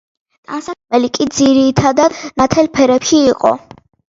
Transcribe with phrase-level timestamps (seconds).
[0.47, 3.57] ტანსაცმელი კი ძირითადად ნათელ ფერებში იყო.